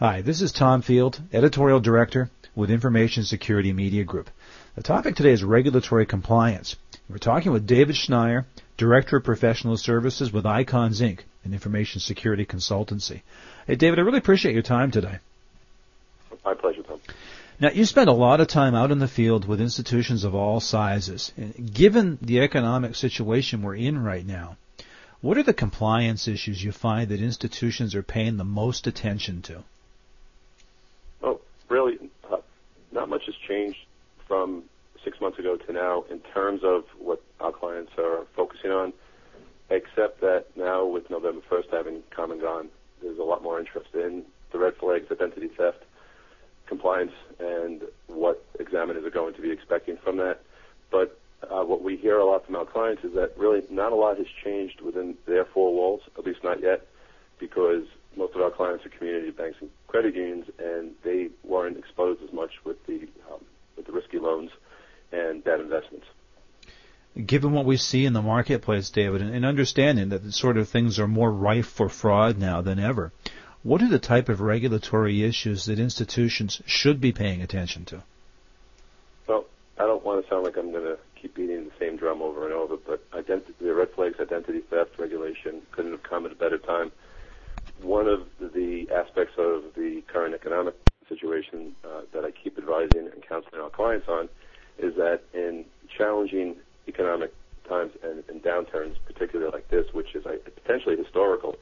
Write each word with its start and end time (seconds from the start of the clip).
Hi, 0.00 0.22
this 0.22 0.40
is 0.40 0.50
Tom 0.50 0.80
Field, 0.80 1.20
Editorial 1.30 1.78
Director 1.78 2.30
with 2.54 2.70
Information 2.70 3.22
Security 3.24 3.70
Media 3.74 4.02
Group. 4.02 4.30
The 4.74 4.82
topic 4.82 5.14
today 5.14 5.32
is 5.32 5.44
regulatory 5.44 6.06
compliance. 6.06 6.76
We're 7.10 7.18
talking 7.18 7.52
with 7.52 7.66
David 7.66 7.96
Schneier, 7.96 8.46
Director 8.78 9.18
of 9.18 9.24
Professional 9.24 9.76
Services 9.76 10.32
with 10.32 10.46
Icons 10.46 11.02
Inc., 11.02 11.18
an 11.44 11.52
information 11.52 12.00
security 12.00 12.46
consultancy. 12.46 13.20
Hey, 13.66 13.76
David, 13.76 13.98
I 13.98 14.02
really 14.02 14.16
appreciate 14.16 14.54
your 14.54 14.62
time 14.62 14.90
today. 14.90 15.18
My 16.46 16.54
pleasure, 16.54 16.82
Tom. 16.82 16.98
Now, 17.60 17.68
you 17.68 17.84
spend 17.84 18.08
a 18.08 18.14
lot 18.14 18.40
of 18.40 18.48
time 18.48 18.74
out 18.74 18.90
in 18.90 19.00
the 19.00 19.06
field 19.06 19.46
with 19.46 19.60
institutions 19.60 20.24
of 20.24 20.34
all 20.34 20.60
sizes. 20.60 21.30
Given 21.74 22.16
the 22.22 22.40
economic 22.40 22.94
situation 22.94 23.60
we're 23.60 23.76
in 23.76 24.02
right 24.02 24.26
now, 24.26 24.56
what 25.20 25.36
are 25.36 25.42
the 25.42 25.52
compliance 25.52 26.26
issues 26.26 26.64
you 26.64 26.72
find 26.72 27.10
that 27.10 27.20
institutions 27.20 27.94
are 27.94 28.02
paying 28.02 28.38
the 28.38 28.44
most 28.44 28.86
attention 28.86 29.42
to? 29.42 29.62
really 31.70 31.98
uh, 32.30 32.36
not 32.92 32.99
much 33.10 33.26
has 33.26 33.34
changed 33.46 33.78
from 34.26 34.62
six 35.04 35.20
months 35.20 35.38
ago 35.38 35.56
to 35.56 35.72
now 35.72 36.04
in 36.10 36.20
terms 36.32 36.60
of 36.64 36.84
what 36.98 37.22
our 37.40 37.52
clients 37.52 37.92
are 37.98 38.26
focusing 38.36 38.70
on, 38.70 38.92
except 39.70 40.20
that 40.20 40.46
now 40.56 40.84
with 40.84 41.08
November 41.10 41.40
1st 41.50 41.70
having 41.72 42.02
come 42.14 42.30
and 42.30 42.40
gone, 42.40 42.68
there's 43.02 43.18
a 43.18 43.22
lot 43.22 43.42
more 43.42 43.58
interest 43.58 43.88
in 43.94 44.24
the 44.52 44.58
red 44.58 44.74
flags, 44.76 45.06
identity 45.10 45.48
theft, 45.56 45.84
compliance, 46.66 47.12
and 47.38 47.82
what 48.06 48.44
examiners 48.58 49.04
are 49.04 49.10
going 49.10 49.34
to 49.34 49.42
be 49.42 49.50
expecting 49.50 49.96
from 50.02 50.16
that. 50.18 50.40
But 50.90 51.18
uh, 51.42 51.62
what 51.64 51.82
we 51.82 51.96
hear 51.96 52.18
a 52.18 52.24
lot 52.24 52.44
from 52.44 52.56
our 52.56 52.66
clients 52.66 53.02
is 53.04 53.14
that 53.14 53.36
really 53.36 53.62
not 53.70 53.92
a 53.92 53.96
lot 53.96 54.18
has 54.18 54.26
changed 54.44 54.80
within 54.80 55.16
their 55.26 55.44
four 55.44 55.72
walls, 55.72 56.02
at 56.18 56.26
least 56.26 56.44
not 56.44 56.62
yet, 56.62 56.86
because 57.38 57.84
most 58.16 58.34
of 58.34 58.42
our 58.42 58.50
clients 58.50 58.84
are 58.84 58.90
community 58.90 59.30
banks 59.30 59.56
and 59.60 59.70
credit 59.90 60.14
unions, 60.14 60.46
and 60.58 60.92
they 61.02 61.28
weren't 61.42 61.76
exposed 61.76 62.22
as 62.22 62.32
much 62.32 62.52
with 62.64 62.84
the 62.86 63.08
um, 63.30 63.44
with 63.76 63.86
the 63.86 63.92
risky 63.92 64.18
loans 64.18 64.50
and 65.12 65.42
bad 65.42 65.60
investments. 65.60 66.06
Given 67.26 67.52
what 67.52 67.64
we 67.64 67.76
see 67.76 68.04
in 68.04 68.12
the 68.12 68.22
marketplace, 68.22 68.88
David, 68.88 69.20
and 69.20 69.44
understanding 69.44 70.10
that 70.10 70.22
the 70.22 70.30
sort 70.30 70.56
of 70.56 70.68
things 70.68 71.00
are 71.00 71.08
more 71.08 71.32
rife 71.32 71.66
for 71.66 71.88
fraud 71.88 72.38
now 72.38 72.60
than 72.60 72.78
ever, 72.78 73.10
what 73.64 73.82
are 73.82 73.88
the 73.88 73.98
type 73.98 74.28
of 74.28 74.40
regulatory 74.40 75.24
issues 75.24 75.66
that 75.66 75.80
institutions 75.80 76.62
should 76.66 77.00
be 77.00 77.10
paying 77.10 77.42
attention 77.42 77.84
to? 77.86 78.04
Well, 79.26 79.44
I 79.76 79.86
don't 79.86 80.04
want 80.04 80.24
to 80.24 80.30
sound 80.30 80.44
like 80.44 80.56
I'm 80.56 80.70
going 80.70 80.84
to 80.84 80.98
keep 81.20 81.34
beating 81.34 81.64
the 81.64 81.72
same 81.80 81.96
drum 81.96 82.22
over 82.22 82.44
and 82.44 82.54
over, 82.54 82.76
but 82.76 83.02
identity, 83.12 83.54
the 83.60 83.74
red 83.74 83.90
flags, 83.90 84.20
identity 84.20 84.60
theft 84.60 84.96
regulation 84.96 85.62
couldn't 85.72 85.90
have 85.90 86.04
come 86.04 86.26
at 86.26 86.32
a 86.32 86.36
better 86.36 86.58
time 86.58 86.92
one 87.82 88.06
of 88.06 88.26
aspects 88.90 89.34
of 89.38 89.74
the 89.74 90.02
current 90.06 90.34
economic 90.34 90.74
situation 91.08 91.74
uh, 91.84 92.02
that 92.12 92.24
I 92.24 92.30
keep 92.30 92.58
advising 92.58 93.08
and 93.12 93.22
counseling 93.26 93.60
our 93.60 93.70
clients 93.70 94.06
on 94.08 94.28
is 94.78 94.94
that 94.96 95.22
in 95.34 95.64
challenging 95.96 96.56
economic 96.88 97.34
times 97.68 97.92
and, 98.02 98.24
and 98.28 98.42
downturns, 98.42 98.96
particularly 99.06 99.52
like 99.52 99.68
this, 99.70 99.86
which 99.92 100.14
is 100.14 100.24
uh, 100.26 100.36
potentially 100.44 100.96
historical, 100.96 101.56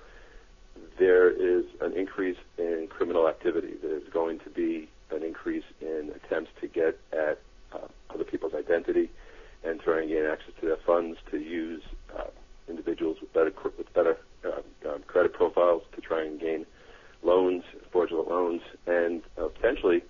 there 0.98 1.30
is 1.30 1.64
an 1.80 1.92
increase 1.94 2.36
in 2.56 2.88
criminal 2.90 3.28
activity. 3.28 3.74
There's 3.82 4.08
going 4.12 4.38
to 4.40 4.50
be 4.50 4.88
an 5.10 5.22
increase 5.22 5.64
in 5.80 6.12
attempts 6.14 6.50
to 6.60 6.68
get 6.68 6.98
at 7.12 7.40
uh, 7.72 7.88
other 8.10 8.24
people's 8.24 8.54
identity 8.54 9.10
and 9.64 9.80
try 9.80 10.00
and 10.00 10.08
gain 10.08 10.24
access 10.24 10.54
to 10.60 10.66
their 10.66 10.76
funds 10.86 11.18
to 11.30 11.38
use 11.38 11.82
uh, 12.16 12.24
individuals 12.68 13.16
with 13.20 13.32
better 13.32 13.52
with 13.76 13.92
better 13.92 14.18
uh, 14.44 14.88
um, 14.88 15.02
credit 15.06 15.32
profiles 15.32 15.82
to 15.94 16.00
try 16.00 16.24
and 16.24 16.40
gain 16.40 16.64
loans, 17.22 17.64
fraudulent 17.90 18.28
loans, 18.28 18.62
and 18.86 19.22
uh, 19.36 19.48
potentially, 19.48 20.02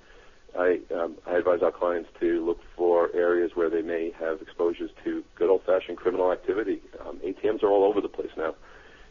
I, 0.59 0.81
um, 1.09 1.17
I 1.27 1.39
advise 1.39 1.63
our 1.63 1.71
clients 1.73 2.09
to 2.21 2.45
look 2.45 2.61
for 2.77 3.11
areas 3.15 3.53
where 3.55 3.71
they 3.71 3.83
may 3.83 4.13
have 4.19 4.41
exposures 4.43 4.91
to 5.05 5.25
good 5.37 5.51
old-fashioned 5.51 5.97
criminal 5.97 6.33
activity. 6.33 6.81
Um, 7.07 7.19
ATMs 7.19 7.63
are 7.63 7.69
all 7.69 7.85
over 7.85 8.01
the 8.01 8.09
place 8.09 8.31
now. 8.37 8.55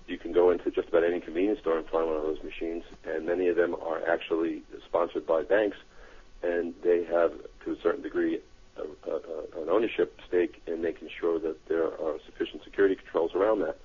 You 0.08 0.18
can 0.18 0.32
go 0.32 0.52
into 0.52 0.72
just 0.72 0.90
about 0.90 1.04
any 1.04 1.20
convenience 1.20 1.60
store 1.60 1.78
and 1.78 1.88
find 1.88 2.08
one 2.08 2.16
of 2.16 2.24
those 2.24 2.42
machines, 2.44 2.84
and 3.06 3.26
many 3.26 3.48
of 3.48 3.56
them 3.56 3.76
are 3.76 4.08
actually 4.08 4.64
sponsored 4.86 5.26
by 5.26 5.44
banks, 5.44 5.78
and 6.44 6.74
they 6.84 7.04
have, 7.06 7.34
to 7.66 7.72
a 7.72 7.82
certain 7.82 8.02
degree, 8.02 8.40
a, 8.78 9.10
a, 9.10 9.62
an 9.62 9.70
ownership 9.70 10.20
stake 10.28 10.62
in 10.68 10.82
making 10.82 11.10
sure 11.20 11.40
that 11.40 11.58
there 11.68 11.88
are 11.88 12.18
sufficient 12.26 12.64
security 12.64 12.96
controls 12.96 13.32
around 13.36 13.60
that. 13.60 13.78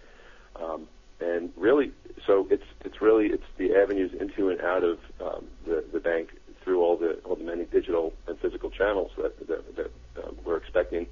Um, 0.62 0.86
and 1.20 1.50
really, 1.56 1.92
so 2.26 2.46
it's 2.50 2.64
it's 2.84 3.00
really 3.00 3.26
it's 3.26 3.44
the 3.56 3.74
avenues 3.76 4.12
into 4.20 4.50
and 4.50 4.60
out 4.60 4.82
of 4.82 4.98
um, 5.20 5.46
the 5.64 5.84
the 5.92 6.00
bank 6.00 6.30
through 6.72 6.82
all 6.82 6.96
the 6.96 7.18
all 7.24 7.36
the 7.36 7.44
many 7.44 7.64
digital 7.66 8.14
and 8.26 8.38
physical 8.38 8.70
channels 8.70 9.10
that 9.18 9.46
that, 9.46 9.76
that 9.76 9.90
um, 10.24 10.38
we're 10.42 10.56
expecting 10.56 11.06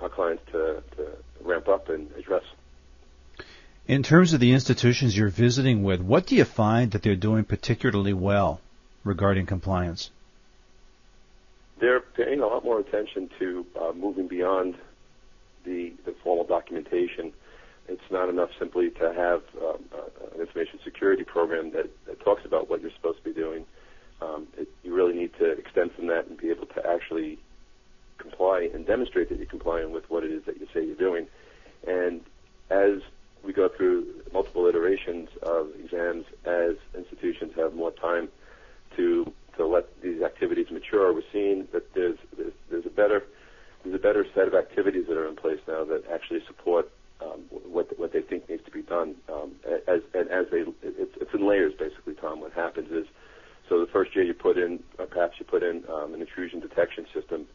our 0.00 0.08
clients 0.08 0.42
to, 0.50 0.82
to 0.96 1.06
ramp 1.40 1.68
up 1.68 1.88
and 1.88 2.10
address. 2.18 2.42
In 3.86 4.02
terms 4.02 4.32
of 4.32 4.40
the 4.40 4.52
institutions 4.52 5.16
you're 5.16 5.28
visiting 5.28 5.84
with, 5.84 6.00
what 6.00 6.26
do 6.26 6.34
you 6.34 6.44
find 6.44 6.90
that 6.90 7.02
they're 7.02 7.14
doing 7.14 7.44
particularly 7.44 8.12
well 8.12 8.60
regarding 9.04 9.46
compliance? 9.46 10.10
They're 11.78 12.00
paying 12.00 12.40
a 12.40 12.46
lot 12.46 12.64
more 12.64 12.80
attention 12.80 13.30
to 13.38 13.66
uh, 13.80 13.92
moving 13.92 14.26
beyond 14.26 14.74
the, 15.64 15.92
the 16.04 16.14
formal 16.24 16.44
documentation 16.44 17.32
it's 17.88 18.10
not 18.10 18.28
enough 18.28 18.50
simply 18.58 18.90
to 18.90 19.12
have 19.12 19.42
um, 19.62 19.84
an 20.34 20.40
information 20.40 20.78
security 20.84 21.24
program 21.24 21.70
that, 21.72 21.90
that 22.06 22.20
talks 22.20 22.44
about 22.44 22.70
what 22.70 22.80
you're 22.80 22.90
supposed 22.92 23.18
to 23.18 23.24
be 23.24 23.32
doing. 23.32 23.66
Um, 24.24 24.46
it, 24.56 24.68
you 24.82 24.94
really 24.94 25.14
need 25.14 25.32
to 25.38 25.46
extend 25.62 25.92
from 25.92 26.06
that 26.08 26.26
and 26.26 26.36
be 26.36 26.50
able 26.50 26.66
to 26.66 26.80
actually 26.94 27.38
comply 28.18 28.70
and 28.72 28.86
demonstrate 28.86 29.28
that 29.28 29.38
you're 29.38 29.46
complying 29.46 29.90
with 29.92 30.08
what 30.10 30.24
it 30.24 30.30
is 30.30 30.42
that 30.46 30.56
you 30.60 30.66
say 30.72 30.84
you're 30.84 30.96
doing. 30.96 31.26
And 31.86 32.20
as 32.70 33.02
we 33.44 33.52
go 33.52 33.68
through 33.68 34.06
multiple 34.32 34.66
iterations 34.66 35.28
of 35.42 35.68
exams, 35.82 36.24
as 36.44 36.76
institutions 36.94 37.52
have 37.56 37.74
more 37.74 37.90
time 37.92 38.28
to 38.96 39.32
to 39.56 39.66
let 39.66 39.86
these 40.02 40.20
activities 40.20 40.68
mature, 40.70 41.12
we're 41.12 41.22
seeing 41.32 41.68
that 41.72 41.92
there's 41.94 42.18
there's, 42.36 42.52
there's 42.70 42.86
a 42.86 42.90
better 42.90 43.24
there's 43.82 43.94
a 43.94 43.98
better 43.98 44.26
set 44.34 44.48
of 44.48 44.54
activities 44.54 45.04
that 45.08 45.16
are 45.16 45.28
in 45.28 45.36
place 45.36 45.60
now 45.68 45.84
that 45.84 46.02
actually 46.10 46.42
support 46.46 46.90
um, 47.20 47.40
what 47.50 47.86
what 47.98 48.12
they 48.12 48.22
think 48.22 48.48
needs 48.48 48.64
to 48.64 48.70
be 48.70 48.82
done. 48.82 49.14
Um, 49.32 49.52
as 49.86 50.00
and 50.14 50.28
as 50.30 50.46
they, 50.50 50.64
it's, 50.82 51.14
it's 51.20 51.34
in 51.34 51.46
layers 51.46 51.74
basically. 51.74 52.14
Tom, 52.14 52.40
what 52.40 52.52
happens 52.52 52.90
is, 52.90 53.06
so 53.68 53.80
the 53.80 53.86
first 53.86 54.14
year 54.16 54.24
you 54.24 54.34
put 54.34 54.56
in, 54.58 54.82
uh, 55.04 55.14
perhaps 55.14 55.38
you 55.38 55.44
put 55.44 55.62
in 55.62 55.84
um, 55.88 56.14
an 56.14 56.20
intrusion 56.20 56.60
detection 56.60 57.06
system. 57.12 57.46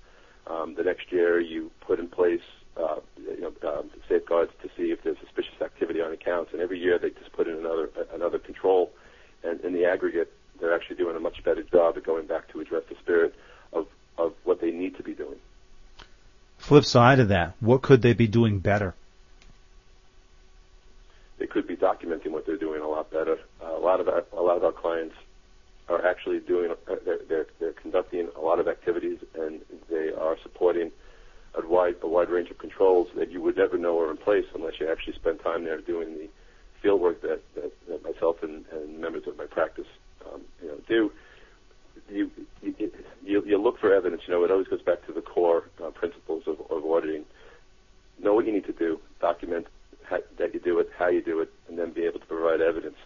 Um, 0.47 0.75
the 0.75 0.83
next 0.83 1.11
year 1.11 1.39
you 1.39 1.71
put 1.81 1.99
in 1.99 2.07
place, 2.07 2.41
uh, 2.77 2.97
you 3.17 3.41
know, 3.41 3.69
um, 3.69 3.89
safeguards 4.07 4.51
to 4.63 4.69
see 4.77 4.91
if 4.91 5.03
there's 5.03 5.17
suspicious 5.19 5.61
activity 5.61 6.01
on 6.01 6.11
accounts, 6.11 6.51
and 6.53 6.61
every 6.61 6.79
year 6.79 6.97
they 6.97 7.09
just 7.09 7.31
put 7.33 7.47
in 7.47 7.55
another 7.55 7.89
another 8.13 8.39
control. 8.39 8.91
And 9.43 9.61
in 9.61 9.73
the 9.73 9.85
aggregate, 9.85 10.31
they're 10.59 10.73
actually 10.73 10.97
doing 10.97 11.15
a 11.15 11.19
much 11.19 11.43
better 11.43 11.63
job 11.63 11.97
at 11.97 12.03
going 12.03 12.27
back 12.27 12.51
to 12.53 12.59
address 12.59 12.83
the 12.89 12.95
spirit 12.95 13.35
of 13.73 13.87
of 14.17 14.33
what 14.43 14.61
they 14.61 14.71
need 14.71 14.97
to 14.97 15.03
be 15.03 15.13
doing. 15.13 15.37
Flip 16.57 16.83
side 16.83 17.19
of 17.19 17.29
that, 17.29 17.53
what 17.59 17.81
could 17.81 18.01
they 18.01 18.13
be 18.13 18.27
doing 18.27 18.59
better? 18.59 18.93
they 21.39 21.47
could 21.47 21.65
be 21.65 21.75
documenting 21.75 22.31
what 22.31 22.45
they're 22.45 22.57
doing 22.57 22.81
a 22.81 22.87
lot 22.87 23.09
better. 23.09 23.39
Uh, 23.63 23.77
a 23.77 23.79
lot 23.79 24.01
of 24.01 24.09
our, 24.09 24.25
a 24.33 24.41
lot 24.41 24.57
of 24.57 24.63
our 24.65 24.73
clients 24.73 25.15
are 25.89 26.05
actually 26.05 26.39
doing 26.39 26.71
uh, 26.71 26.95
they're, 27.05 27.19
they're 27.27 27.47
they're 27.59 27.73
conducting 27.73 28.29
a 28.37 28.39
lot 28.39 28.59
of 28.59 28.67
activities 28.67 29.19
and 29.35 29.61
they 29.89 30.09
are 30.17 30.37
supporting 30.43 30.91
a 31.55 31.67
wide 31.67 31.95
a 32.01 32.07
wide 32.07 32.29
range 32.29 32.49
of 32.49 32.57
controls 32.57 33.07
that 33.15 33.31
you 33.31 33.41
would 33.41 33.57
never 33.57 33.77
know 33.77 33.99
are 33.99 34.11
in 34.11 34.17
place 34.17 34.45
unless 34.53 34.79
you 34.79 34.89
actually 34.89 35.13
spend 35.13 35.39
time 35.41 35.63
there 35.63 35.81
doing 35.81 36.13
the 36.13 36.29
field 36.81 37.01
work 37.01 37.21
that, 37.21 37.41
that, 37.55 37.71
that 37.87 38.03
myself 38.03 38.37
and, 38.41 38.65
and 38.71 38.99
members 38.99 39.23
of 39.27 39.37
my 39.37 39.45
practice 39.45 39.87
um, 40.31 40.41
you 40.61 40.67
know 40.67 40.77
do. 40.87 41.11
You, 42.09 42.31
you 42.63 42.91
you 43.23 43.43
you 43.45 43.61
look 43.61 43.79
for 43.79 43.93
evidence. 43.93 44.23
You 44.25 44.33
know, 44.33 44.43
it 44.43 44.49
always 44.49 44.67
goes 44.67 44.81
back 44.81 45.05
to 45.05 45.13
the 45.13 45.21
core 45.21 45.65
uh, 45.83 45.91
principles 45.91 46.43
of, 46.47 46.59
of 46.71 46.83
auditing. 46.83 47.25
Know 48.19 48.33
what 48.33 48.47
you 48.47 48.53
need 48.53 48.65
to 48.65 48.73
do. 48.73 48.99
Document 49.21 49.67
how, 50.09 50.19
that 50.37 50.53
you 50.53 50.59
do 50.59 50.79
it, 50.79 50.89
how 50.97 51.07
you 51.07 51.21
do 51.21 51.39
it, 51.39 51.51
and 51.67 51.77
then 51.77 51.91
be 51.91 52.03
able 52.03 52.19
to 52.19 52.25
provide 52.25 52.61
evidence. 52.61 52.97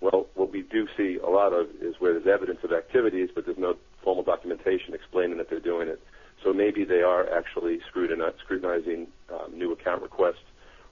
Well, 0.00 0.26
what 0.34 0.50
we 0.50 0.62
do 0.62 0.86
see 0.96 1.18
a 1.22 1.28
lot 1.28 1.52
of 1.52 1.66
is 1.80 1.96
where 1.98 2.14
there's 2.14 2.26
evidence 2.26 2.60
of 2.64 2.72
activities, 2.72 3.28
but 3.34 3.44
there's 3.44 3.58
no 3.58 3.76
formal 4.02 4.24
documentation 4.24 4.94
explaining 4.94 5.36
that 5.38 5.50
they're 5.50 5.60
doing 5.60 5.88
it. 5.88 6.00
So 6.42 6.54
maybe 6.54 6.84
they 6.84 7.02
are 7.02 7.28
actually 7.30 7.80
scrutinizing 7.88 9.08
um, 9.30 9.52
new 9.58 9.72
account 9.72 10.00
requests, 10.00 10.48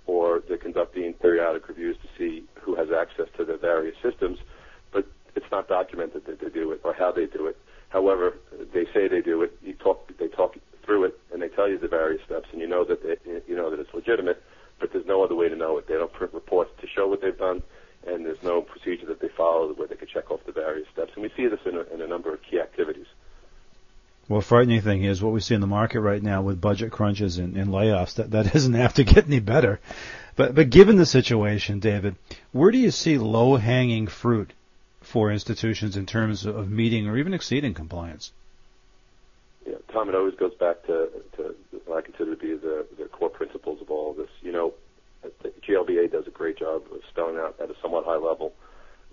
or 0.06 0.42
they're 0.46 0.58
conducting 0.58 1.14
periodic 1.14 1.68
reviews 1.68 1.96
to 2.02 2.08
see 2.18 2.44
who 2.60 2.74
has 2.74 2.88
access 2.90 3.26
to 3.38 3.46
the 3.46 3.56
various 3.56 3.96
systems, 4.02 4.38
but 4.92 5.06
it's 5.34 5.50
not 5.50 5.68
documented 5.68 6.26
that 6.26 6.40
they 6.40 6.50
do 6.50 6.72
it 6.72 6.80
or 6.84 6.92
how 6.92 7.10
they 7.10 7.24
do 7.24 7.46
it. 7.46 7.56
However, 7.88 8.34
they 8.74 8.84
say 8.92 9.08
they 9.08 9.22
do 9.22 9.40
it. 9.40 9.56
You 9.62 9.72
talk, 9.72 10.12
they 10.18 10.28
talk 10.28 10.56
through 10.84 11.04
it, 11.04 11.18
and 11.32 11.40
they 11.40 11.48
tell 11.48 11.68
you 11.68 11.78
the 11.78 11.88
various 11.88 12.22
steps, 12.26 12.48
and 12.52 12.60
you 12.60 12.66
know 12.66 12.84
that 12.84 13.02
they, 13.02 13.16
you 13.48 13.56
know 13.56 13.70
that 13.70 13.80
it's 13.80 13.94
legitimate 13.94 14.42
but 14.80 14.92
there's 14.92 15.06
no 15.06 15.22
other 15.22 15.34
way 15.34 15.48
to 15.48 15.56
know 15.56 15.78
it. 15.78 15.88
They 15.88 15.94
don't 15.94 16.12
print 16.12 16.32
reports 16.32 16.70
to 16.80 16.86
show 16.86 17.08
what 17.08 17.20
they've 17.20 17.36
done, 17.36 17.62
and 18.08 18.24
there's 18.24 18.42
no 18.42 18.62
procedure 18.62 19.06
that 19.06 19.20
they 19.20 19.28
follow 19.28 19.72
where 19.74 19.86
they 19.86 19.96
could 19.96 20.08
check 20.08 20.30
off 20.30 20.40
the 20.46 20.52
various 20.52 20.88
steps. 20.92 21.12
And 21.14 21.22
we 21.22 21.30
see 21.36 21.46
this 21.46 21.60
in 21.64 21.76
a, 21.76 21.82
in 21.94 22.02
a 22.02 22.06
number 22.06 22.32
of 22.32 22.40
key 22.42 22.60
activities. 22.60 23.06
Well, 24.28 24.42
frightening 24.42 24.82
thing 24.82 25.04
is 25.04 25.22
what 25.22 25.32
we 25.32 25.40
see 25.40 25.54
in 25.54 25.62
the 25.62 25.66
market 25.66 26.00
right 26.00 26.22
now 26.22 26.42
with 26.42 26.60
budget 26.60 26.92
crunches 26.92 27.38
and, 27.38 27.56
and 27.56 27.70
layoffs. 27.70 28.14
That 28.14 28.30
that 28.32 28.52
doesn't 28.52 28.74
have 28.74 28.94
to 28.94 29.04
get 29.04 29.26
any 29.26 29.40
better. 29.40 29.80
But 30.36 30.54
but 30.54 30.70
given 30.70 30.96
the 30.96 31.06
situation, 31.06 31.80
David, 31.80 32.16
where 32.52 32.70
do 32.70 32.78
you 32.78 32.90
see 32.90 33.16
low 33.18 33.56
hanging 33.56 34.06
fruit 34.06 34.52
for 35.00 35.32
institutions 35.32 35.96
in 35.96 36.04
terms 36.04 36.44
of 36.44 36.70
meeting 36.70 37.08
or 37.08 37.16
even 37.16 37.32
exceeding 37.32 37.72
compliance? 37.72 38.32
Yeah, 39.66 39.76
Tom, 39.92 40.08
it 40.08 40.14
always 40.14 40.34
goes 40.34 40.54
back 40.54 40.82
to, 40.86 41.08
to 41.36 41.54
what 41.86 41.98
I 41.98 42.00
consider 42.02 42.34
to 42.34 42.40
be 42.40 42.54
the, 42.54 42.86
the 42.98 43.04
core 43.06 43.30
principles 43.30 43.80
of 43.80 43.90
all 43.90 44.10
of 44.10 44.16
this. 44.18 44.30
You 44.42 44.52
know, 44.52 44.74
GLBA 45.68 46.12
does 46.12 46.26
a 46.26 46.30
great 46.30 46.58
job 46.58 46.82
of 46.92 47.00
spelling 47.10 47.36
out 47.36 47.56
at 47.62 47.70
a 47.70 47.74
somewhat 47.82 48.04
high 48.04 48.16
level 48.16 48.52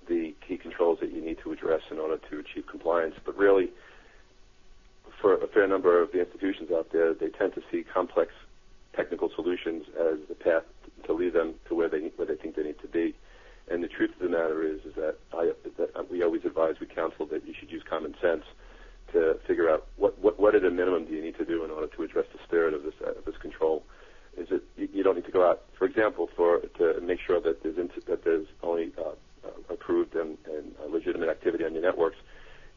the 0.08 0.36
key 0.48 0.58
controls 0.58 1.00
that 1.02 1.12
you 1.12 1.22
need 1.22 1.38
to 1.44 1.52
address 1.52 1.82
in 1.90 1.98
order 1.98 2.18
to 2.30 2.40
achieve 2.40 2.68
compliance. 2.68 3.16
But 3.26 3.38
really, 3.38 3.72
for 5.20 5.34
a 5.34 5.48
fair 5.48 5.68
number 5.68 6.02
of 6.02 6.12
the 6.12 6.20
institutions 6.20 6.70
out 6.72 6.92
there, 6.92 7.14
they 7.14 7.30
tend 7.30 7.54
to 7.56 7.62
see 7.72 7.84
complex 7.84 8.32
technical 8.96 9.30
solutions 9.36 9.86
as 10.00 10.20
the 10.30 10.36
path 10.36 10.64
to 11.06 11.14
lead 11.14 11.34
them 11.34 11.56
to 11.68 11.76
where 11.76 11.90
they 11.90 12.12
where 12.16 12.28
they 12.28 12.36
think 12.36 12.56
they 12.56 12.64
need 12.64 12.80
to 12.80 12.88
be. 12.88 13.16
And 13.70 13.84
the 13.84 13.88
truth 13.88 14.12
of 14.14 14.20
the 14.20 14.30
matter 14.30 14.64
is, 14.64 14.82
is 14.86 14.94
that, 14.96 15.16
I, 15.34 15.52
that 15.78 16.12
we 16.12 16.22
always 16.24 16.46
advise, 16.46 16.76
we 16.80 16.86
counsel 16.86 17.26
that 17.28 17.48
you 17.48 17.54
should 17.60 17.72
use 17.72 17.82
common 17.90 18.16
sense 18.22 18.44
to 19.12 19.40
figure 19.48 19.70
out 19.70 19.88
what, 19.98 20.20
what, 20.20 20.40
what 20.40 20.54
at 20.54 20.64
a 20.64 20.70
minimum 20.70 21.06
do 21.06 21.14
you 21.14 21.22
need 21.22 21.38
to 21.38 21.46
do 21.46 21.64
in 21.66 21.72
order 21.72 21.88
to 21.88 22.04
address 22.04 22.26
the 22.32 22.40
spirit 22.44 22.76
of 22.76 22.84
this, 22.84 22.94
uh, 23.04 23.14
this 23.26 23.38
control. 23.38 23.84
Is 24.38 24.48
it 24.52 24.64
you 24.78 25.02
don't 25.02 25.16
need 25.16 25.26
to 25.26 25.32
go 25.32 25.50
out, 25.50 25.64
for 25.86 25.90
example, 25.90 26.30
for 26.36 26.60
to 26.80 27.00
make 27.02 27.20
sure 27.26 27.40
that 27.40 27.62
there's 27.62 27.76
that 28.08 28.24
there's 28.24 28.48
only 28.64 28.92
uh, 28.98 29.10
uh, 29.46 29.74
approved 29.74 30.16
and, 30.16 30.36
and 30.50 30.74
legitimate 30.92 31.30
activity 31.30 31.64
on 31.64 31.74
your 31.74 31.84
networks. 31.84 32.18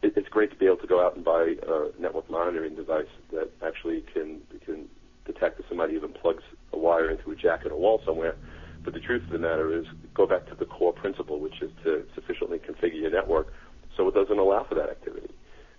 It, 0.03 0.13
it's 0.15 0.29
great 0.29 0.51
to 0.51 0.57
be 0.57 0.67
able 0.67 0.77
to 0.77 0.87
go 0.87 1.05
out 1.05 1.17
and 1.17 1.25
buy 1.25 1.55
a 1.67 2.01
network 2.01 2.31
monitoring 2.31 2.77
device 2.77 3.09
that 3.33 3.51
actually 3.65 4.05
can 4.13 4.43
can 4.65 4.89
detect 5.25 5.59
if 5.59 5.67
somebody 5.69 5.95
even 5.95 6.13
plugs 6.13 6.43
a 6.75 6.79
wire 6.79 7.09
into 7.09 7.31
a 7.31 7.37
jack 7.37 7.65
in 7.65 7.73
a 7.73 7.77
wall 7.77 8.03
somewhere. 8.05 8.37
But 8.85 8.93
the 8.93 9.01
truth 9.01 9.23
of 9.25 9.31
the 9.31 9.39
matter 9.39 9.73
is, 9.77 9.87
go 10.15 10.27
back 10.27 10.47
to 10.49 10.55
the 10.55 10.67
core 10.67 10.93
principle, 10.93 11.41
which 11.41 11.63
is 11.63 11.71
to 11.85 12.05
sufficiently 12.15 12.59
configure 12.59 13.01
your 13.01 13.11
network 13.11 13.55
so 13.97 14.07
it 14.07 14.15
doesn't 14.15 14.39
allow 14.39 14.65
for 14.65 14.75
that 14.75 14.91
activity. 14.91 15.31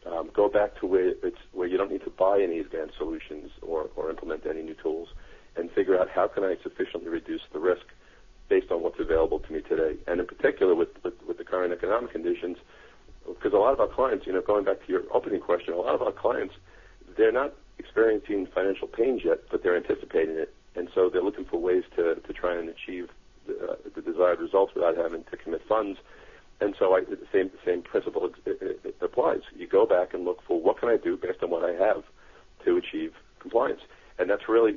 Um, 0.05 0.31
go 0.35 0.49
back 0.49 0.79
to 0.79 0.87
where 0.87 1.09
it's 1.09 1.37
where 1.53 1.67
you 1.67 1.77
don't 1.77 1.91
need 1.91 2.03
to 2.05 2.09
buy 2.09 2.41
any 2.41 2.57
advanced 2.57 2.95
solutions 2.97 3.51
or, 3.61 3.89
or 3.95 4.09
implement 4.09 4.47
any 4.47 4.63
new 4.63 4.75
tools, 4.81 5.09
and 5.55 5.71
figure 5.71 5.99
out 5.99 6.09
how 6.09 6.27
can 6.27 6.43
I 6.43 6.55
sufficiently 6.63 7.09
reduce 7.09 7.41
the 7.53 7.59
risk 7.59 7.85
based 8.49 8.71
on 8.71 8.81
what's 8.81 8.99
available 8.99 9.39
to 9.39 9.53
me 9.53 9.61
today. 9.61 9.97
And 10.07 10.19
in 10.19 10.25
particular, 10.25 10.75
with 10.75 10.89
with, 11.03 11.13
with 11.27 11.37
the 11.37 11.43
current 11.43 11.73
economic 11.73 12.11
conditions, 12.11 12.57
because 13.27 13.53
a 13.53 13.57
lot 13.57 13.73
of 13.73 13.79
our 13.79 13.87
clients, 13.87 14.25
you 14.25 14.33
know, 14.33 14.41
going 14.41 14.65
back 14.65 14.85
to 14.85 14.91
your 14.91 15.03
opening 15.13 15.41
question, 15.41 15.73
a 15.73 15.77
lot 15.77 15.95
of 15.95 16.01
our 16.01 16.11
clients, 16.11 16.55
they're 17.17 17.31
not 17.31 17.53
experiencing 17.77 18.47
financial 18.53 18.87
pains 18.87 19.21
yet, 19.23 19.39
but 19.51 19.63
they're 19.63 19.77
anticipating 19.77 20.35
it, 20.35 20.53
and 20.75 20.89
so 20.93 21.09
they're 21.09 21.23
looking 21.23 21.45
for 21.45 21.57
ways 21.57 21.83
to 21.95 22.15
to 22.15 22.33
try 22.33 22.57
and 22.57 22.69
achieve 22.69 23.09
the, 23.47 23.71
uh, 23.71 23.75
the 23.95 24.01
desired 24.01 24.39
results 24.39 24.73
without 24.75 24.97
having 24.97 25.23
to 25.25 25.37
commit 25.37 25.61
funds 25.67 25.99
and 26.61 26.75
so 26.77 26.93
I, 26.93 27.01
the 27.01 27.17
same 27.31 27.49
the 27.49 27.59
same 27.65 27.81
principle 27.81 28.29
applies. 29.01 29.41
You 29.55 29.67
go 29.67 29.85
back 29.85 30.13
and 30.13 30.25
look 30.25 30.41
for 30.45 30.61
what 30.61 30.79
can 30.79 30.89
I 30.89 30.97
do 30.97 31.17
based 31.17 31.41
on 31.41 31.49
what 31.49 31.63
I 31.63 31.71
have 31.73 32.03
to 32.65 32.77
achieve 32.77 33.13
compliance, 33.39 33.81
and 34.17 34.29
that's 34.29 34.49
really 34.49 34.75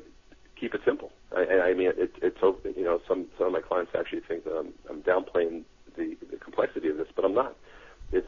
keep 0.63 0.75
it 0.75 0.81
simple. 0.85 1.11
I, 1.37 1.71
I 1.71 1.75
mean, 1.75 1.89
it, 1.89 2.13
it's 2.23 2.39
you 2.41 2.85
know 2.85 3.01
some 3.09 3.27
some 3.37 3.49
of 3.49 3.53
my 3.53 3.61
clients 3.61 3.91
actually 3.99 4.21
think 4.21 4.45
that 4.45 4.57
I'm, 4.57 4.73
I'm 4.89 5.03
downplaying 5.03 5.65
the, 5.97 6.17
the 6.31 6.37
complexity 6.37 6.89
of 6.89 6.97
this, 6.97 7.09
but 7.17 7.25
I'm 7.25 7.35
not. 7.35 7.57
If 8.13 8.25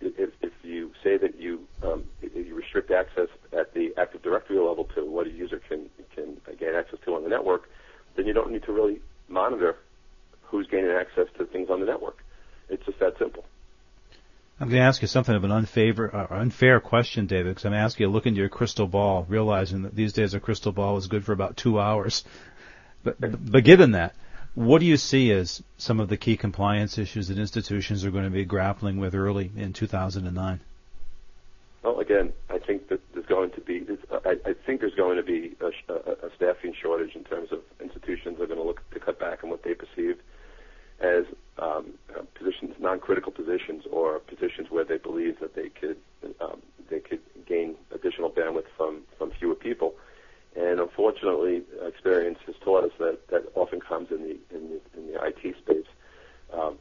if, 0.00 0.30
if 0.40 0.52
you 0.62 0.92
say 1.02 1.16
that 1.18 1.40
you 1.40 1.66
um, 1.82 2.04
you 2.22 2.54
restrict 2.54 2.92
access 2.92 3.28
at 3.52 3.74
the 3.74 3.92
Active 3.98 4.22
Directory 4.22 4.58
level 4.58 4.84
to 4.94 5.04
what 5.04 5.26
a 5.26 5.30
user 5.30 5.60
can 5.68 5.90
can 6.14 6.40
gain 6.58 6.74
access 6.76 7.00
to 7.04 7.16
on 7.16 7.24
the 7.24 7.28
network, 7.28 7.68
then 8.16 8.26
you 8.26 8.32
don't 8.32 8.52
need 8.52 8.62
to 8.62 8.72
really 8.72 9.00
monitor 9.28 9.76
who's 10.42 10.68
gaining 10.68 10.92
access 10.92 11.26
to 11.36 11.46
things 11.46 11.68
on 11.68 11.80
the 11.80 11.86
network. 11.86 12.18
It's 12.68 12.84
just 12.86 13.00
that 13.00 13.14
simple. 13.18 13.44
I'm 14.62 14.68
going 14.68 14.80
to 14.80 14.86
ask 14.86 15.02
you 15.02 15.08
something 15.08 15.34
of 15.34 15.42
an 15.42 15.50
unfavor, 15.50 16.14
uh, 16.14 16.28
unfair 16.30 16.78
question, 16.78 17.26
David, 17.26 17.56
because 17.56 17.64
I'm 17.64 17.74
asking 17.74 18.04
you 18.04 18.08
to 18.08 18.12
look 18.12 18.26
into 18.26 18.38
your 18.38 18.48
crystal 18.48 18.86
ball, 18.86 19.26
realizing 19.28 19.82
that 19.82 19.96
these 19.96 20.12
days 20.12 20.34
a 20.34 20.40
crystal 20.40 20.70
ball 20.70 20.96
is 20.98 21.08
good 21.08 21.24
for 21.24 21.32
about 21.32 21.56
two 21.56 21.80
hours. 21.80 22.22
But, 23.02 23.16
but 23.18 23.64
given 23.64 23.90
that, 23.90 24.14
what 24.54 24.78
do 24.78 24.86
you 24.86 24.96
see 24.96 25.32
as 25.32 25.64
some 25.78 25.98
of 25.98 26.08
the 26.08 26.16
key 26.16 26.36
compliance 26.36 26.96
issues 26.96 27.26
that 27.26 27.38
institutions 27.38 28.04
are 28.04 28.12
going 28.12 28.22
to 28.22 28.30
be 28.30 28.44
grappling 28.44 28.98
with 28.98 29.16
early 29.16 29.50
in 29.56 29.72
2009? 29.72 30.60
Well, 31.82 31.98
again, 31.98 32.32
I 32.48 32.60
think 32.60 32.88
that 32.88 33.00
there's 33.14 33.26
going 33.26 33.50
to 33.50 33.60
be, 33.60 33.84
I, 34.24 34.36
I 34.46 34.54
think 34.64 34.80
there's 34.80 34.94
going 34.94 35.16
to 35.16 35.24
be 35.24 35.56
a, 35.60 35.92
a, 35.92 36.30
staffing 36.36 36.72
shortage 36.80 37.16
in 37.16 37.24
terms 37.24 37.50
of 37.50 37.62
institutions 37.80 38.38
are 38.38 38.46
going 38.46 38.60
to 38.60 38.64
look 38.64 38.88
to 38.92 39.00
cut 39.00 39.18
back 39.18 39.42
on 39.42 39.50
what 39.50 39.64
they 39.64 39.74
perceive 39.74 40.20
as 41.00 41.24
positions, 42.52 42.76
non-critical 42.80 43.32
positions, 43.32 43.84
or 43.90 44.18
positions 44.20 44.70
where 44.70 44.84
they 44.84 44.98
believe 44.98 45.40
that 45.40 45.54
they 45.54 45.68
could 45.68 45.96
um, 46.40 46.60
they 46.90 47.00
could 47.00 47.20
gain 47.46 47.74
additional 47.94 48.30
bandwidth 48.30 48.66
from 48.76 49.02
from 49.18 49.30
fewer 49.38 49.54
people. 49.54 49.94
And 50.54 50.80
unfortunately, 50.80 51.62
experience 51.82 52.38
has 52.46 52.54
taught 52.62 52.84
us 52.84 52.90
that 52.98 53.28
that 53.28 53.50
often 53.54 53.80
comes 53.80 54.10
in 54.10 54.22
the 54.22 54.56
in 54.56 54.68
the, 54.70 54.80
in 54.98 55.12
the 55.12 55.24
IT 55.24 55.56
space. 55.58 55.86
Um, 56.52 56.78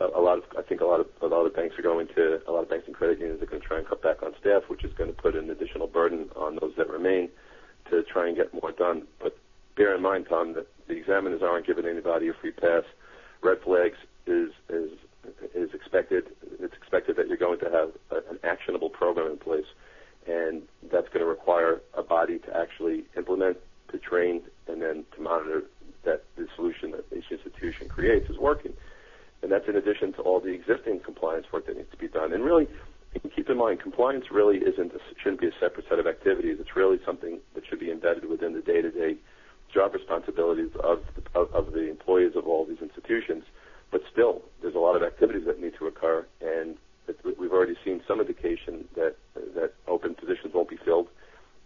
a, 0.00 0.06
a 0.06 0.22
lot 0.22 0.38
of 0.38 0.44
I 0.58 0.62
think 0.62 0.80
a 0.80 0.86
lot 0.86 1.00
of 1.00 1.06
a 1.20 1.26
lot 1.26 1.44
of 1.44 1.54
banks 1.54 1.78
are 1.78 1.82
going 1.82 2.08
to 2.08 2.40
a 2.48 2.52
lot 2.52 2.62
of 2.62 2.70
banks 2.70 2.86
and 2.86 2.96
credit 2.96 3.18
unions 3.18 3.42
are 3.42 3.46
going 3.46 3.60
to 3.60 3.66
try 3.66 3.78
and 3.78 3.86
cut 3.86 4.02
back 4.02 4.22
on 4.22 4.34
staff, 4.40 4.62
which 4.68 4.84
is 4.84 4.92
going 4.94 5.14
to 5.14 5.22
put 5.22 5.36
an 5.36 5.50
additional 5.50 5.86
burden 5.86 6.30
on 6.36 6.56
those 6.60 6.72
that 6.76 6.88
remain 6.88 7.28
to 7.90 8.02
try 8.04 8.26
and 8.26 8.36
get 8.36 8.52
more 8.54 8.72
done. 8.72 9.06
But 9.20 9.36
bear 9.76 9.94
in 9.94 10.02
mind, 10.02 10.26
Tom, 10.28 10.54
that 10.54 10.66
the 10.88 10.94
examiners 10.96 11.42
aren't 11.42 11.66
giving 11.66 11.86
anybody 11.86 12.28
a 12.28 12.32
free 12.32 12.52
pass 12.52 12.84
red 13.42 13.58
flags 13.62 13.96
is 14.26 14.50
is 14.68 14.90
is 15.54 15.70
expected. 15.74 16.24
It's 16.60 16.74
expected 16.74 17.16
that 17.16 17.28
you're 17.28 17.36
going 17.36 17.58
to 17.60 17.70
have 17.70 17.90
a, 18.10 18.30
an 18.30 18.38
actionable 18.44 18.90
program 18.90 19.30
in 19.30 19.38
place, 19.38 19.66
and 20.26 20.62
that's 20.90 21.08
going 21.08 21.20
to 21.20 21.26
require 21.26 21.80
a 21.94 22.02
body 22.02 22.38
to 22.40 22.56
actually 22.56 23.04
implement, 23.16 23.58
to 23.92 23.98
train, 23.98 24.42
and 24.68 24.80
then 24.82 25.04
to 25.16 25.22
monitor 25.22 25.62
that 26.04 26.24
the 26.36 26.46
solution 26.56 26.92
that 26.92 27.04
each 27.16 27.30
institution 27.30 27.88
creates 27.88 28.30
is 28.30 28.38
working. 28.38 28.72
And 29.42 29.50
that's 29.50 29.68
in 29.68 29.76
addition 29.76 30.12
to 30.14 30.22
all 30.22 30.40
the 30.40 30.50
existing 30.52 31.00
compliance 31.00 31.46
work 31.52 31.66
that 31.66 31.76
needs 31.76 31.90
to 31.90 31.96
be 31.96 32.08
done. 32.08 32.32
And 32.32 32.44
really, 32.44 32.68
keep 33.34 33.48
in 33.48 33.56
mind, 33.56 33.80
compliance 33.80 34.26
really 34.30 34.58
isn't 34.58 34.92
shouldn't 35.22 35.40
be 35.40 35.48
a 35.48 35.52
separate 35.58 35.86
set 35.88 35.98
of 35.98 36.06
activities. 36.06 36.58
It's 36.60 36.76
really 36.76 36.98
something 37.04 37.40
that 37.54 37.66
should 37.66 37.80
be 37.80 37.90
embedded 37.90 38.26
within 38.28 38.52
the 38.52 38.60
day-to-day 38.60 39.16
job 39.72 39.94
responsibilities 39.94 40.70
of, 40.82 41.02
of, 41.34 41.52
of 41.54 41.72
the 41.72 41.88
employees 41.88 42.32
of 42.36 42.46
all 42.46 42.66
these 42.66 42.80
institutions. 42.82 43.44
But 43.90 44.02
still, 44.12 44.42
there's 44.62 44.74
a 44.74 44.78
lot 44.78 44.96
of 44.96 45.02
activities 45.02 45.44
that 45.46 45.60
need 45.60 45.74
to 45.78 45.86
occur, 45.86 46.26
and 46.40 46.76
we've 47.24 47.52
already 47.52 47.76
seen 47.84 48.02
some 48.06 48.20
indication 48.20 48.86
that 48.94 49.16
that 49.34 49.72
open 49.88 50.14
positions 50.14 50.54
won't 50.54 50.68
be 50.68 50.78
filled, 50.84 51.08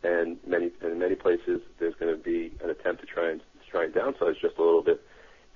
and 0.02 0.38
many 0.46 0.70
in 0.82 0.98
many 0.98 1.14
places 1.14 1.60
there's 1.78 1.94
going 1.96 2.14
to 2.16 2.22
be 2.22 2.52
an 2.62 2.70
attempt 2.70 3.00
to 3.02 3.06
try 3.06 3.30
and 3.30 3.40
try 3.70 3.84
and 3.84 3.92
downsize 3.92 4.40
just 4.40 4.56
a 4.58 4.62
little 4.62 4.82
bit, 4.82 5.02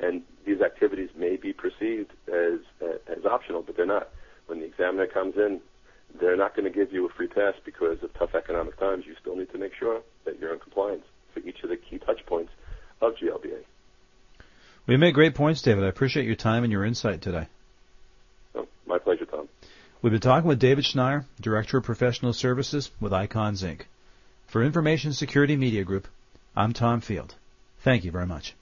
and 0.01 0.23
these 0.45 0.61
activities 0.61 1.09
may 1.17 1.37
be 1.37 1.53
perceived 1.53 2.13
as 2.29 2.61
as 3.09 3.25
optional, 3.25 3.63
but 3.63 3.77
they're 3.77 3.87
not. 3.87 4.09
When 4.47 4.61
the 4.61 4.67
examiner 4.67 5.07
comes 5.07 5.37
in, 5.37 5.61
they're 6.21 6.37
not 6.37 6.57
going 6.57 6.71
to 6.71 6.77
give 6.77 6.93
you 6.93 7.07
a 7.07 7.11
free 7.11 7.29
pass 7.29 7.55
because 7.65 8.03
of 8.03 8.13
tough 8.15 8.35
economic 8.35 8.79
times. 8.79 9.05
You 9.07 9.15
still 9.21 9.37
need 9.37 9.51
to 9.53 9.59
make 9.59 9.73
sure 9.79 10.01
that 10.25 10.39
you're 10.39 10.53
in 10.53 10.61
compliance 10.61 11.05
for 11.33 11.41
each 11.41 11.63
of 11.63 11.69
the 11.69 11.77
key 11.77 11.99
touch 11.99 12.25
points 12.27 12.51
of 13.01 13.15
GLBA. 13.15 13.58
Well, 14.89 14.95
you 14.95 14.99
make 15.01 15.15
great 15.15 15.35
points, 15.35 15.61
David. 15.61 15.85
I 15.85 15.89
appreciate 15.89 16.25
your 16.25 16.35
time 16.35 16.65
and 16.65 16.73
your 16.73 16.83
insight 16.83 17.21
today. 17.21 17.47
Oh, 18.55 18.67
my 18.87 18.99
pleasure, 18.99 19.27
Tom. 19.27 19.47
We've 20.01 20.13
been 20.13 20.21
talking 20.21 20.49
with 20.49 20.59
David 20.59 20.87
Schneier, 20.87 21.27
Director 21.39 21.77
of 21.77 21.85
Professional 21.85 22.33
Services 22.33 22.91
with 22.99 23.13
Icons 23.13 23.63
Inc. 23.63 23.83
For 24.47 24.65
Information 24.65 25.13
Security 25.13 25.57
Media 25.57 25.85
Group, 25.85 26.09
I'm 26.57 26.73
Tom 26.73 27.03
Field. 27.03 27.35
Thank 27.81 28.03
you 28.05 28.11
very 28.11 28.25
much. 28.25 28.55